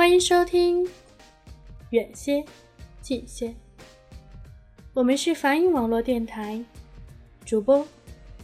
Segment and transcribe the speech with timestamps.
[0.00, 0.82] 欢迎收听
[1.90, 2.42] 《远些
[3.02, 3.48] 近些》，
[4.94, 6.58] 我们是梵音网络电台
[7.44, 7.86] 主播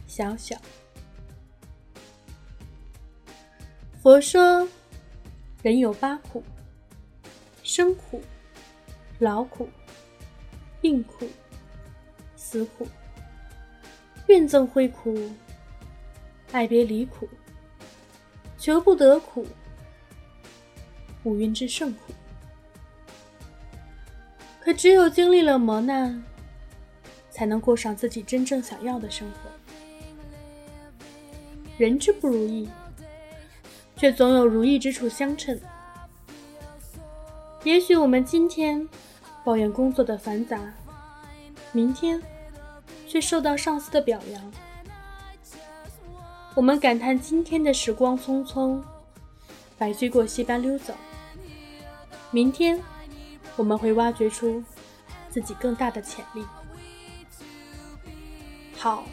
[0.05, 0.55] 小小。
[3.99, 4.67] 佛说，
[5.63, 6.43] 人有八苦：
[7.63, 8.21] 生苦、
[9.17, 9.67] 劳苦、
[10.79, 11.27] 病苦、
[12.35, 12.87] 死苦、
[14.27, 15.17] 怨憎会苦、
[16.51, 17.27] 爱别离苦、
[18.59, 19.43] 求不得苦。
[21.27, 22.13] 五蕴之甚苦，
[24.61, 26.23] 可只有经历了磨难，
[27.29, 29.49] 才能过上自己真正想要的生活。
[31.77, 32.69] 人之不如意，
[33.97, 35.59] 却总有如意之处相衬。
[37.65, 38.87] 也许我们今天
[39.43, 40.73] 抱怨工作的繁杂，
[41.73, 42.23] 明天
[43.05, 44.41] 却受到上司的表扬；
[46.55, 48.81] 我们感叹今天的时光匆匆，
[49.77, 50.93] 白驹过隙般溜走。
[52.31, 52.81] 明天，
[53.55, 54.63] 我们会挖掘出
[55.29, 56.45] 自己更大的潜力。
[58.75, 59.05] 好，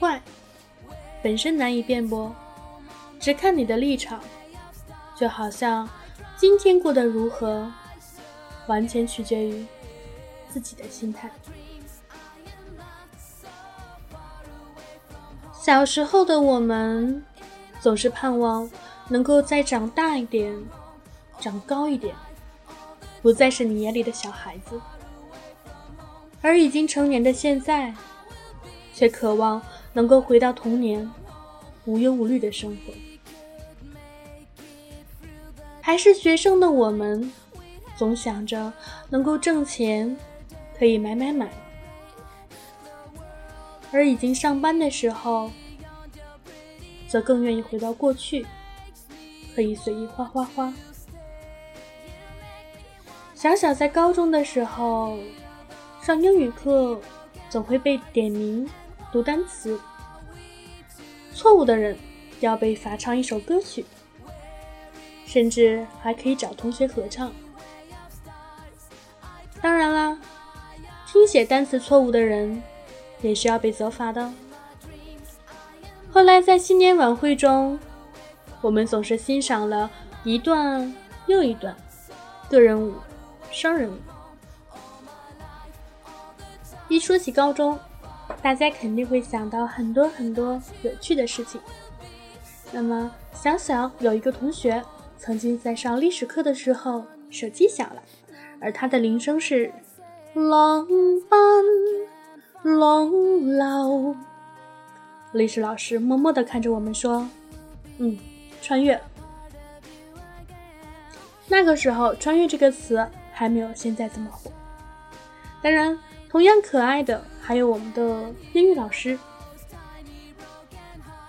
[0.00, 0.20] 坏，
[1.22, 2.34] 本身难以辩驳，
[3.20, 4.20] 只看你的立场。
[5.14, 5.88] 就好像
[6.36, 7.68] 今天过得如何，
[8.68, 9.66] 完全取决于
[10.48, 11.28] 自己的心态。
[15.52, 17.24] 小时候的我们，
[17.80, 18.70] 总是盼望
[19.08, 20.56] 能够再长大一点，
[21.40, 22.14] 长高一点。
[23.20, 24.80] 不再是你眼里的小孩子，
[26.40, 27.92] 而已经成年的现在，
[28.94, 29.60] 却渴望
[29.92, 31.10] 能够回到童年，
[31.84, 32.92] 无忧无虑的生活。
[35.80, 37.32] 还是学生的我们，
[37.96, 38.72] 总想着
[39.08, 40.16] 能够挣钱，
[40.78, 41.48] 可以买买买；
[43.90, 45.50] 而已经上班的时候，
[47.08, 48.46] 则更愿意回到过去，
[49.54, 50.72] 可以随意花花花。
[53.38, 55.16] 小小在高中的时候，
[56.02, 57.00] 上英语课
[57.48, 58.68] 总会被点名
[59.12, 59.78] 读单词，
[61.32, 61.96] 错误的人
[62.40, 63.86] 要被罚唱一首歌曲，
[65.24, 67.32] 甚至还可以找同学合唱。
[69.62, 70.18] 当然啦，
[71.06, 72.60] 听写单词错误的人
[73.22, 74.32] 也是要被责罚的。
[76.10, 77.78] 后来在新年晚会中，
[78.60, 79.88] 我们总是欣赏了
[80.24, 80.92] 一段
[81.28, 81.76] 又一段
[82.50, 82.94] 个人舞。
[83.50, 83.90] 商人，
[86.88, 87.78] 一说起高中，
[88.40, 91.60] 大家肯定会想到很多很多有趣的事情。
[92.70, 94.82] 那么，想想有一个同学
[95.16, 98.02] 曾经在上历史课的时候，手机响了，
[98.60, 99.72] 而他的铃声是
[100.34, 100.86] “浪
[101.28, 101.40] 班
[102.62, 104.14] 龙老”。
[105.32, 107.28] 历史老师默默地看着我们说
[107.98, 108.18] ：“嗯，
[108.62, 109.00] 穿越。”
[111.48, 113.06] 那个时候，“穿越”这个词。
[113.38, 114.50] 还没有现在这么火。
[115.62, 115.96] 当然，
[116.28, 119.16] 同样可爱的还有我们的英语老师。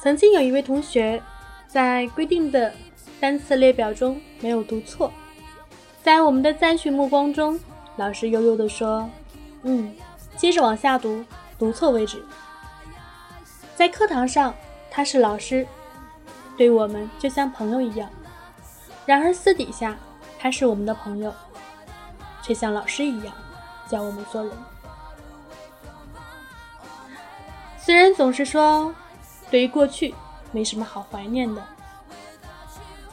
[0.01, 1.21] 曾经有一位同学
[1.67, 2.73] 在规定的
[3.19, 5.13] 单词列表中没有读错，
[6.01, 7.59] 在我们的赞许目光中，
[7.97, 9.07] 老师悠悠地说
[9.61, 9.93] ：“嗯，
[10.35, 11.23] 接着往下读，
[11.59, 12.25] 读错为止。”
[13.77, 14.55] 在课堂上，
[14.89, 15.67] 他是老师，
[16.57, 18.09] 对我们就像朋友一样；
[19.05, 19.95] 然而私底下，
[20.39, 21.31] 他是我们的朋友。
[22.41, 23.33] 却像老师一样
[23.87, 24.51] 教我们做人。
[27.77, 28.93] 虽然总是说
[29.49, 30.13] 对于过去
[30.51, 31.63] 没什么好怀念的，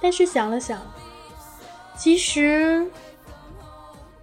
[0.00, 0.80] 但是想了想，
[1.96, 2.90] 其实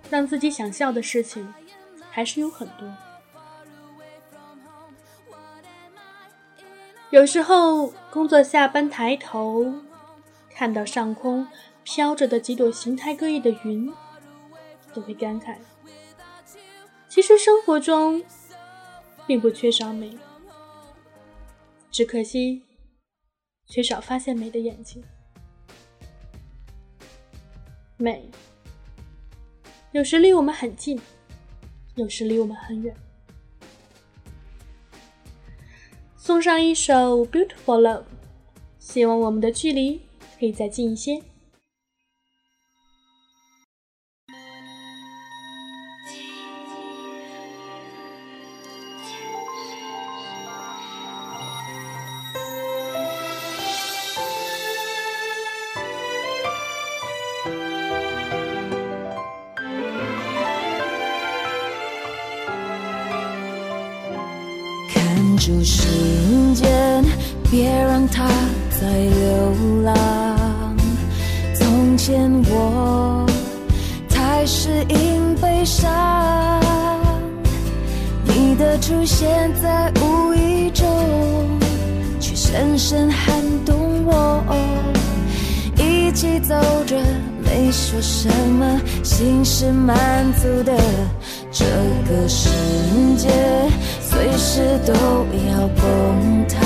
[0.10, 1.54] 让自己想笑的事情
[2.12, 2.88] 还是有很多。
[7.10, 9.74] 有时候工作下班抬头，
[10.54, 11.48] 看到上空
[11.84, 13.92] 飘着的几朵形态各异的云。
[14.94, 15.58] 都会感慨，
[17.10, 18.24] 其实生活中
[19.26, 20.18] 并不缺少美，
[21.90, 22.62] 只可惜
[23.66, 25.04] 缺少发现美的眼睛。
[27.98, 28.30] 美
[29.92, 31.00] 有时离我们很近，
[31.96, 32.96] 有时离我们很远。
[36.16, 38.00] 送上一首《Beautiful Love》，
[38.80, 40.02] 希望我们的距离
[40.40, 41.22] 可以再近一些。
[87.94, 89.96] 说什么，心是满
[90.34, 90.74] 足的。
[91.52, 91.64] 这
[92.10, 92.50] 个世
[93.16, 93.30] 界
[94.02, 94.94] 随时都
[95.52, 96.58] 要崩塌，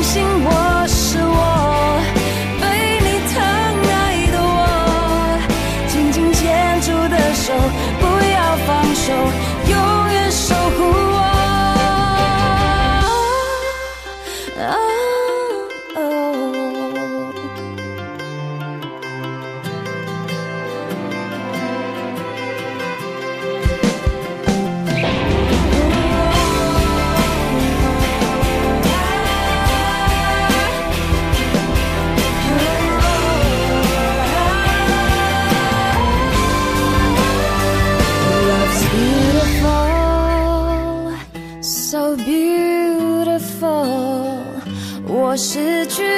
[0.09, 0.58] 多庆幸我
[45.39, 46.18] 失去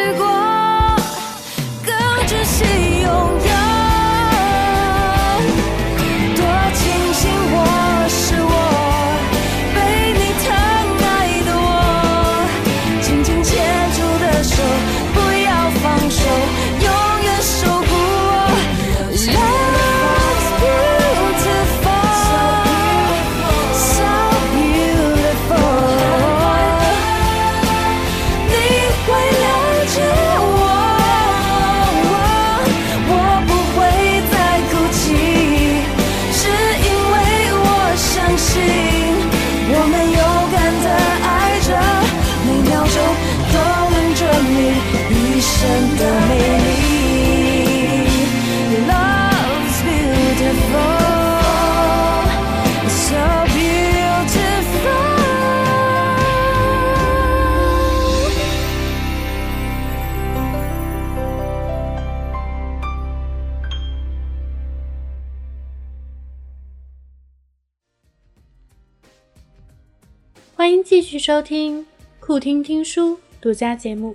[70.60, 71.86] 欢迎继续收听
[72.18, 74.12] 酷听听书独家节目《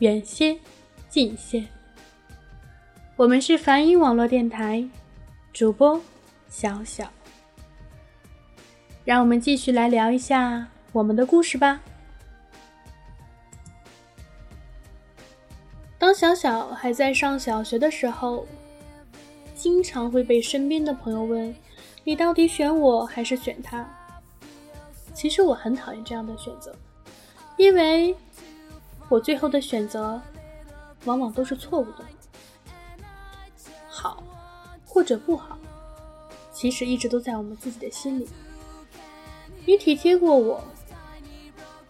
[0.00, 0.58] 远些
[1.08, 1.60] 近些》，
[3.14, 4.84] 我们是梵音网络电台
[5.52, 6.02] 主播
[6.48, 7.08] 小小，
[9.04, 11.80] 让我们继续来聊一下我们的故事吧。
[15.96, 18.44] 当小小还在上小学的时候，
[19.54, 21.54] 经常会被身边的朋友问
[22.02, 23.88] ：“你到底选我还是选他？”
[25.14, 26.74] 其实我很讨厌这样的选择，
[27.56, 28.16] 因为
[29.08, 30.20] 我最后的选择
[31.04, 32.04] 往往都是错误的。
[33.88, 34.22] 好
[34.86, 35.56] 或者不好，
[36.52, 38.28] 其实一直都在我们自己的心里。
[39.64, 40.62] 你体贴过我，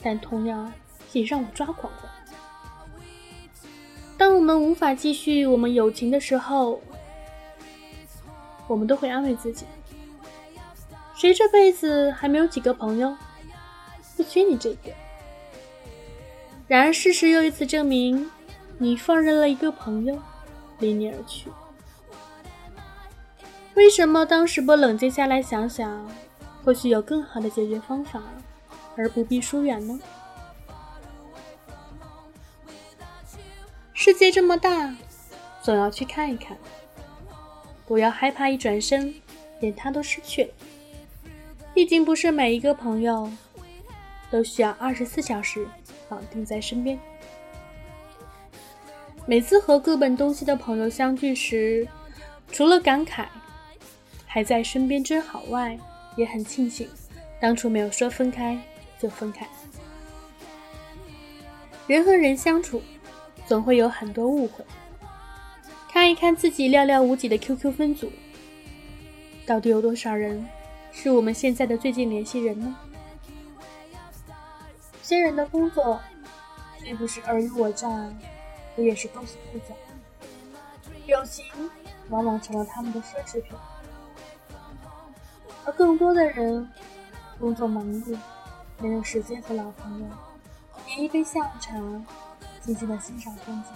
[0.03, 0.71] 但同样
[1.13, 2.11] 也让我抓狂过。
[4.19, 6.81] 当我们无法继续我们友情的时候，
[8.69, 9.65] 我们都会安慰自己：
[11.23, 13.17] 谁这辈子还没有几个朋友？
[14.17, 14.91] 不缺你这个。
[16.67, 18.29] 然而事实又一次证明，
[18.77, 20.19] 你放任了一个朋友
[20.81, 21.49] 离你而去。
[23.75, 26.11] 为什么当时不冷静下来想想，
[26.65, 28.21] 或许有更好的解决方法，
[28.97, 30.01] 而不必疏远呢？
[33.95, 34.93] 世界这么大，
[35.63, 36.59] 总要去看一看。
[37.87, 39.15] 不要害怕一转身，
[39.61, 40.51] 连他都失去了。
[41.75, 43.31] 毕竟不是每一个朋友
[44.31, 45.67] 都需要二十四小时
[46.09, 46.99] 绑定在身边。
[49.27, 51.87] 每次和各奔东西的朋友相聚时，
[52.51, 53.27] 除了感慨。
[54.27, 55.79] 还在身边真好外，
[56.17, 56.89] 也很庆幸
[57.39, 58.59] 当初没有说分开
[58.99, 59.47] 就分开。
[61.87, 62.81] 人和人相处，
[63.47, 64.65] 总会有很多误会。
[65.91, 68.11] 看一看自己寥寥无几的 QQ 分组，
[69.45, 70.43] 到底有多少人
[70.93, 72.77] 是我们现在的最近联系人呢？
[75.03, 76.01] 新人的工作
[76.79, 77.89] 虽不是尔虞我诈，
[78.77, 79.75] 不也是勾心斗角？
[81.07, 81.45] 友情
[82.09, 83.53] 往往成了他们的奢侈品。
[85.65, 86.71] 而更多的人
[87.41, 88.17] 工作忙碌，
[88.79, 90.07] 没有时间和老朋友
[90.87, 91.73] 点一杯下午茶，
[92.61, 93.73] 静静的欣赏风景。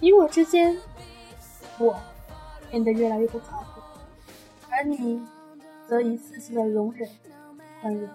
[0.00, 0.76] 你我之间，
[1.78, 1.98] 我
[2.76, 3.80] 变得越来越不靠谱，
[4.68, 5.26] 而你
[5.88, 7.08] 则一次次的容忍、
[7.80, 8.06] 宽容。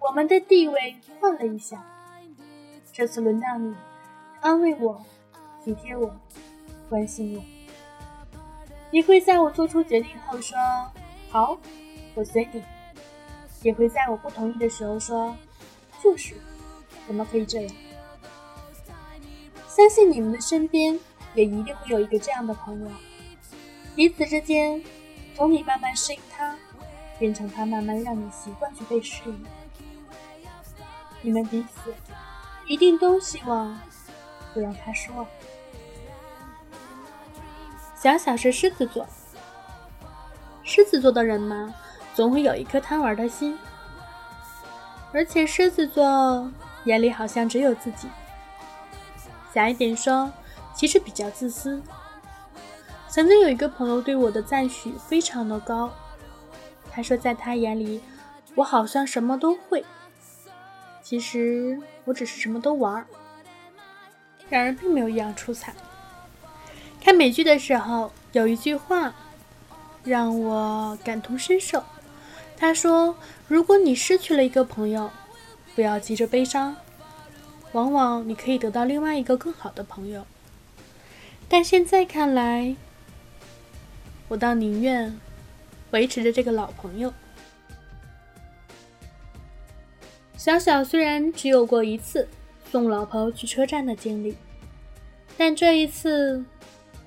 [0.00, 1.84] 我们的地位换了一下，
[2.94, 3.74] 这次轮到你
[4.40, 4.98] 安慰我、
[5.62, 6.10] 体贴我、
[6.88, 7.44] 关心我。
[8.90, 10.56] 你会在我做出决定后说
[11.28, 11.58] “好，
[12.14, 12.62] 我随你”，
[13.60, 15.36] 也会在我不同意的时候说
[16.02, 16.34] “就是，
[17.06, 17.74] 怎么可以这样？”
[19.68, 20.98] 相信你们的身边
[21.36, 22.90] 也一定会有一个这样的朋友，
[23.94, 24.82] 彼此之间
[25.36, 26.56] 从你慢慢适应他，
[27.18, 29.46] 变成他慢慢让你习惯去被适应。
[31.20, 31.94] 你们彼此
[32.66, 33.78] 一定都希望
[34.52, 35.26] 不让他失望。
[37.94, 39.06] 小小是狮子座，
[40.62, 41.74] 狮子座的人嘛，
[42.14, 43.58] 总会有一颗贪玩的心，
[45.12, 46.50] 而且狮子座
[46.84, 48.08] 眼里好像只有自己。
[49.52, 50.30] 小一点说，
[50.76, 51.82] 其实比较自私。
[53.08, 55.90] 曾经有一个朋友对我的赞许非常的高，
[56.90, 58.02] 他说在他眼里，
[58.54, 59.82] 我好像什么都会，
[61.02, 63.06] 其实我只是什么都玩儿。
[64.50, 65.74] 两人并没有一样出彩。
[67.00, 69.14] 看美剧的时候，有一句话
[70.04, 71.82] 让我感同身受。
[72.54, 73.16] 他说
[73.48, 75.10] ：“如果你失去了一个朋友，
[75.74, 76.76] 不要急着悲伤，
[77.72, 80.26] 往往你可以得到另外一个更好的朋友。”
[81.48, 82.74] 但现在看来，
[84.28, 85.18] 我倒宁愿
[85.90, 87.12] 维持着这个老朋友。
[90.36, 92.28] 小小虽然只有过一次
[92.70, 94.36] 送老婆去车站的经历，
[95.36, 96.44] 但这一次。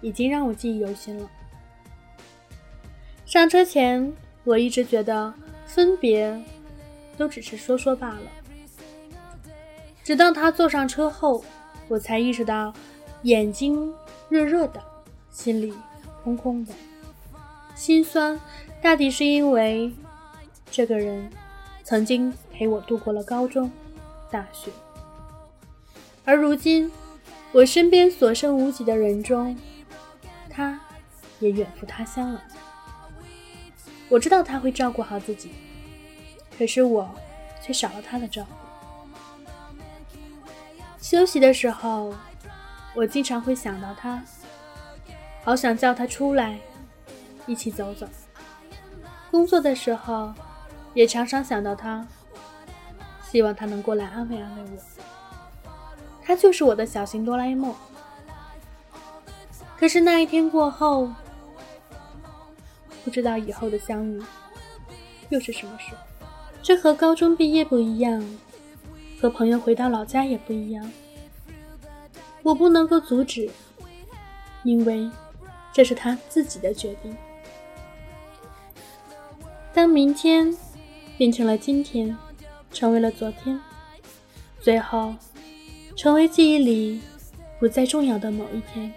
[0.02, 1.30] 已经让我记忆犹新了。
[3.26, 4.14] 上车前，
[4.46, 5.34] 我一直觉得
[5.66, 6.42] 分别
[7.18, 8.32] 都只是说说罢了。
[10.02, 11.44] 直到他坐上车后，
[11.90, 12.74] 我才意识到，
[13.24, 13.94] 眼睛
[14.30, 14.82] 热热的，
[15.32, 15.74] 心里
[16.24, 16.74] 空空的，
[17.76, 18.40] 心酸，
[18.82, 19.92] 大抵是因为
[20.70, 21.30] 这个人
[21.84, 23.72] 曾经陪我度过了高中、
[24.30, 24.72] 大学，
[26.24, 26.92] 而如今，
[27.52, 29.58] 我身边所剩无几的人中。
[30.52, 30.80] 他
[31.40, 32.44] 也远赴他乡了。
[34.10, 35.52] 我知道他会照顾好自己，
[36.58, 37.10] 可是我
[37.62, 38.56] 却少了他的照顾。
[41.00, 42.14] 休息的时候，
[43.00, 44.22] 我经常会想到他，
[45.42, 46.60] 好想叫他出来
[47.48, 48.06] 一起走走。
[49.32, 50.34] 工作的时候，
[50.94, 52.06] 也常常想到他，
[53.24, 55.72] 希望他能过来安慰安慰我。
[56.22, 57.74] 他就是我的小型哆啦 A 梦。
[59.78, 61.10] 可是那一天过后，
[63.06, 64.22] 不知道以后的相遇
[65.30, 66.02] 又是什么时候。
[66.62, 68.22] 这和高中毕业不一样，
[69.22, 70.92] 和朋友回到老家也不一样。
[72.44, 73.50] 我不能够阻止，
[74.64, 75.10] 因为
[75.74, 77.16] 这是他自己的决定。
[79.74, 80.56] 当明天
[81.18, 82.18] 变成了今天，
[82.72, 83.60] 成为了昨天，
[84.60, 85.14] 最后
[85.96, 87.02] 成为记忆里
[87.60, 88.92] 不再重要的某一天。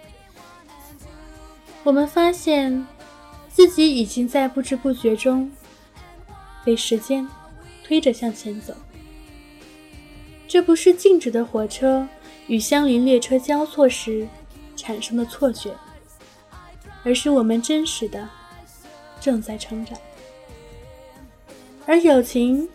[1.83, 2.85] 我们发现
[3.49, 5.51] 自己已经在不知不觉中
[6.63, 7.27] 被时间
[7.83, 8.73] 推着向前走。
[10.47, 12.07] 这不是静止的火车
[12.47, 14.27] 与相邻列车交错时
[14.75, 15.73] 产生的错觉，
[17.03, 18.27] 而是我们真实的
[19.19, 19.97] 正在成长。
[21.85, 22.67] 而友情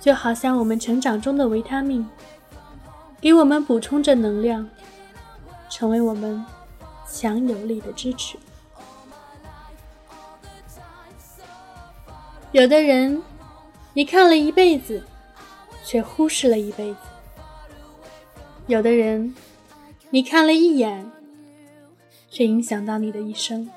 [0.00, 2.08] 就好像我们成长中的维他命，
[3.20, 4.68] 给我们补充着能量，
[5.68, 6.44] 成为我们
[7.10, 8.38] 强有力的支持。
[12.52, 13.22] 有的人，
[13.92, 15.04] 你看了一辈子，
[15.84, 16.98] 却忽视了一辈子。
[18.68, 19.34] 有的人，
[20.10, 21.10] 你看了一眼，
[22.30, 23.70] 却影响到你的一生。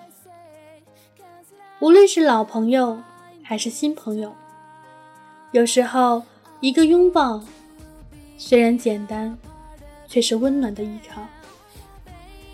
[1.79, 3.01] 无论是老朋友
[3.41, 4.35] 还是新朋友，
[5.53, 6.23] 有时候
[6.59, 7.41] 一个拥抱，
[8.37, 9.37] 虽然简单，
[10.09, 11.21] 却是温暖的依靠；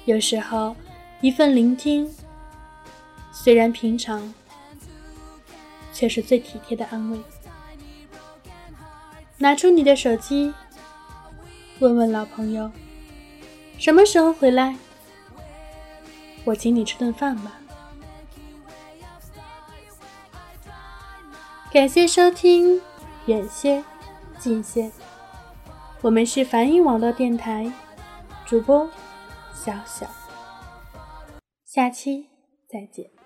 [0.06, 0.76] 有时候
[1.22, 2.08] 一份聆听，
[3.32, 4.32] 虽然平常，
[5.92, 7.18] 却是最体贴的安慰。
[9.40, 10.54] 拿出你的手机。
[11.80, 12.72] 问问老朋友，
[13.78, 14.76] 什么时候回来？
[16.44, 17.60] 我请你吃顿饭吧。
[21.72, 22.82] 感谢收听，
[23.28, 23.84] 远些，
[24.40, 24.92] 近些。
[26.02, 27.72] 我们是梵音网络电台
[28.46, 28.90] 主播
[29.54, 30.08] 小小，
[31.66, 32.28] 下期
[32.68, 33.17] 再见。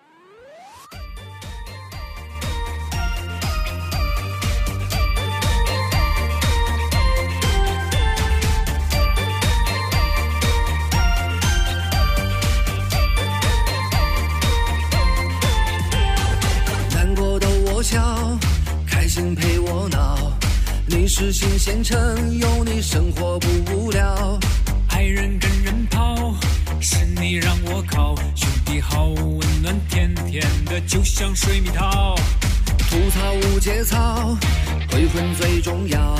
[21.21, 24.39] 是新县城，有你生活不无聊。
[24.87, 26.35] 爱人跟人跑，
[26.79, 28.15] 是你让我靠。
[28.35, 32.15] 兄弟好温暖，甜甜的就像水蜜桃。
[32.89, 34.35] 吐槽无节操，
[34.89, 36.17] 会混最重要。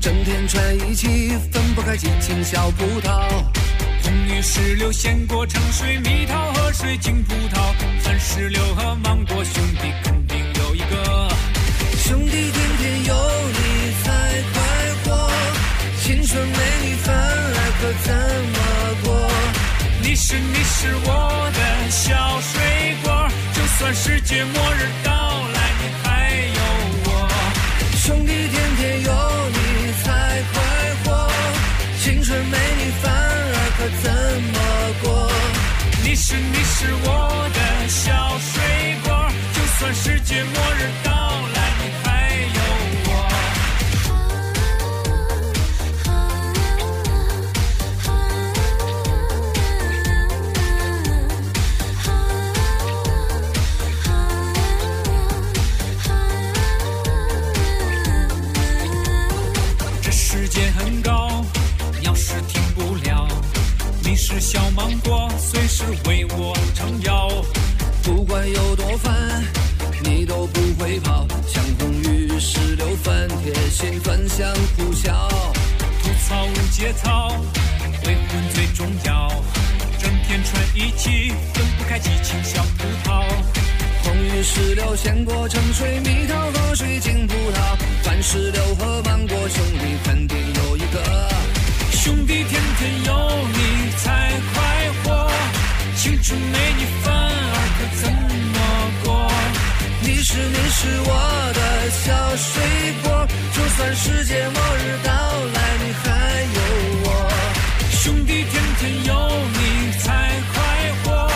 [0.00, 3.28] 整天串一起，分不开激情小葡萄。
[4.02, 9.92] 红玉石榴、鲜果、橙水蜜桃和水晶葡萄，番石榴和芒果，兄弟
[20.34, 22.60] 是你是我的小水
[23.04, 25.12] 果，就算世界末日到
[25.54, 26.08] 来，你还
[26.56, 26.60] 有
[27.04, 27.08] 我。
[28.02, 29.12] 兄弟天天有
[29.54, 29.56] 你
[30.02, 30.10] 才
[30.52, 30.54] 快
[31.04, 31.30] 活，
[32.02, 34.10] 青春没你反而可怎
[34.50, 34.58] 么
[35.04, 35.06] 过？
[36.02, 38.52] 你是你是我的小水
[39.04, 41.13] 果，就算世界末日到
[85.14, 87.56] 石榴、鲜果、橙水、蜜桃和水晶葡萄，
[88.02, 91.28] 番石榴和芒果，兄弟肯定有一个。
[91.92, 95.30] 兄弟，天天有你才快活，
[95.96, 98.58] 青春没你反而可怎么
[99.04, 99.30] 过？
[100.00, 102.52] 你是你是我的小水
[103.04, 105.12] 果，就算世界末日到
[105.54, 106.04] 来，你还
[106.56, 106.58] 有
[107.04, 107.06] 我。
[108.02, 109.12] 兄弟，天天有
[109.52, 110.02] 你才
[110.52, 110.56] 快
[111.04, 111.30] 活，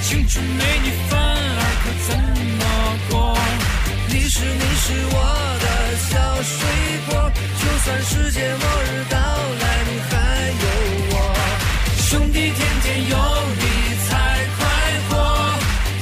[0.00, 0.90] 青春没你
[4.40, 5.16] 是你是我
[5.60, 5.66] 的
[6.08, 6.56] 小水
[7.10, 9.18] 果，就算世界末日到
[9.60, 10.12] 来，你还
[10.62, 10.64] 有
[11.10, 11.14] 我。
[12.08, 13.16] 兄弟，天天有
[13.60, 13.62] 你
[14.08, 14.08] 才
[14.56, 14.60] 快
[15.10, 15.12] 活，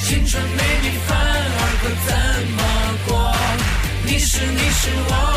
[0.04, 2.10] 青春没你反而可怎
[2.54, 2.60] 么
[3.08, 3.10] 过？
[4.04, 5.27] 你是你是我。